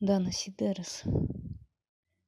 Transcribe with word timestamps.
Дана 0.00 0.32
Сидерес. 0.32 1.02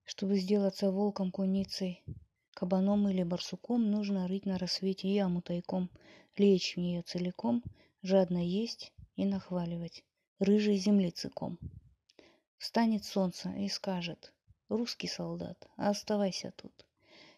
Чтобы 0.04 0.36
сделаться 0.36 0.90
волком, 0.90 1.30
куницей, 1.30 2.04
кабаном 2.52 3.08
или 3.08 3.22
барсуком, 3.22 3.90
нужно 3.90 4.28
рыть 4.28 4.44
на 4.44 4.58
рассвете 4.58 5.08
яму 5.08 5.40
тайком, 5.40 5.88
лечь 6.36 6.76
в 6.76 6.80
нее 6.80 7.00
целиком, 7.00 7.64
жадно 8.02 8.46
есть 8.46 8.92
и 9.16 9.24
нахваливать, 9.24 10.04
рыжей 10.38 10.76
землицыком. 10.76 11.58
Встанет 12.58 13.06
солнце 13.06 13.48
и 13.56 13.70
скажет, 13.70 14.34
русский 14.68 15.08
солдат, 15.08 15.66
оставайся 15.76 16.52
тут. 16.54 16.86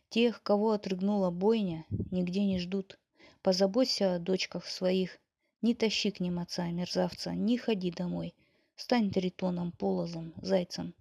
Тех, 0.08 0.42
кого 0.42 0.72
отрыгнула 0.72 1.30
бойня, 1.30 1.86
нигде 2.10 2.44
не 2.44 2.58
ждут. 2.58 2.98
Позаботься 3.40 4.16
о 4.16 4.18
дочках 4.18 4.66
своих, 4.66 5.20
не 5.62 5.76
тащи 5.76 6.10
к 6.10 6.18
ним 6.18 6.40
отца, 6.40 6.68
мерзавца, 6.72 7.36
не 7.36 7.56
ходи 7.56 7.92
домой. 7.92 8.34
Стань 8.76 9.10
тритоном, 9.10 9.72
полозом, 9.72 10.34
зайцем. 10.42 10.94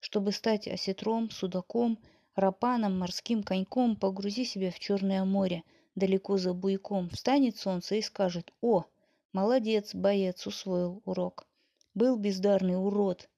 Чтобы 0.00 0.32
стать 0.32 0.68
осетром, 0.68 1.30
судаком, 1.30 1.98
рапаном, 2.34 2.98
морским 2.98 3.42
коньком, 3.42 3.96
погрузи 3.96 4.44
себя 4.44 4.70
в 4.70 4.78
Черное 4.78 5.24
море, 5.24 5.64
далеко 5.94 6.38
за 6.38 6.54
буйком. 6.54 7.10
Встанет 7.10 7.56
солнце 7.56 7.96
и 7.96 8.02
скажет 8.02 8.52
«О, 8.60 8.84
молодец, 9.32 9.94
боец, 9.94 10.46
усвоил 10.46 11.02
урок». 11.04 11.46
Был 11.94 12.16
бездарный 12.16 12.76
урод, 12.76 13.28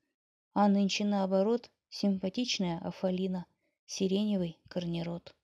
а 0.53 0.69
нынче 0.69 1.05
наоборот 1.05 1.70
симпатичная 1.89 2.78
Афалина, 2.81 3.47
сиреневый 3.87 4.59
корнерод. 4.69 5.34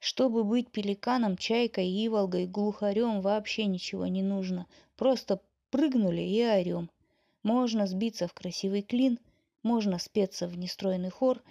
Чтобы 0.00 0.44
быть 0.44 0.70
пеликаном, 0.70 1.36
чайкой, 1.36 1.88
иволгой, 2.06 2.46
глухарем 2.46 3.20
вообще 3.20 3.66
ничего 3.66 4.06
не 4.06 4.22
нужно. 4.22 4.66
Просто 4.96 5.40
прыгнули 5.70 6.20
и 6.20 6.44
орем. 6.44 6.90
Можно 7.44 7.86
сбиться 7.86 8.26
в 8.26 8.32
красивый 8.32 8.80
клин, 8.80 9.20
можно 9.62 9.98
спеться 9.98 10.48
в 10.48 10.56
нестройный 10.56 11.10
хор, 11.10 11.42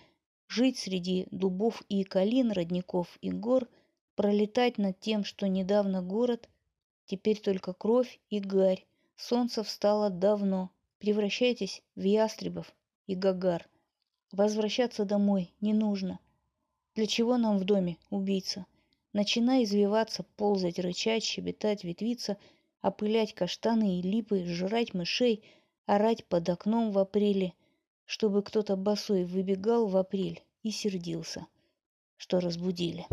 жить 0.48 0.80
среди 0.80 1.28
дубов 1.30 1.84
и 1.88 2.04
калин, 2.04 2.52
родников 2.52 3.16
и 3.22 3.30
гор, 3.30 3.70
пролетать 4.16 4.80
над 4.80 5.00
тем, 5.00 5.24
что 5.24 5.48
недавно 5.48 6.02
город, 6.02 6.50
теперь 7.06 7.40
только 7.40 7.74
кровь 7.74 8.20
и 8.32 8.40
гарь. 8.40 8.84
Солнце 9.16 9.64
встало 9.64 10.10
давно. 10.10 10.72
Превращайтесь 10.98 11.84
в 11.96 12.02
ястребов 12.02 12.74
и 13.06 13.14
гагар. 13.14 13.70
Возвращаться 14.32 15.06
домой 15.06 15.54
не 15.62 15.74
нужно. 15.74 16.20
Для 16.96 17.06
чего 17.06 17.38
нам 17.38 17.60
в 17.60 17.66
доме 17.66 17.98
убийца? 18.10 18.66
Начинай 19.12 19.64
извиваться, 19.64 20.26
ползать, 20.38 20.80
рычать, 20.80 21.24
щебетать, 21.24 21.84
ветвиться, 21.84 22.38
опылять 22.82 23.36
каштаны 23.36 24.00
и 24.00 24.02
липы, 24.02 24.44
жрать 24.46 24.96
мышей— 24.96 25.44
орать 25.86 26.26
под 26.26 26.50
окном 26.50 26.92
в 26.92 26.98
апреле, 27.00 27.54
чтобы 28.06 28.44
кто-то 28.44 28.76
босой 28.76 29.26
выбегал 29.26 29.88
в 29.88 29.98
апрель 29.98 30.44
и 30.62 30.72
сердился, 30.72 31.48
что 32.18 32.40
разбудили. 32.40 33.06